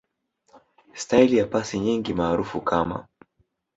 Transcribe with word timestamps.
Staili 0.93 1.37
ya 1.37 1.45
pasi 1.47 1.79
nyingi 1.79 2.13
maarufu 2.13 2.61
kama 2.61 3.07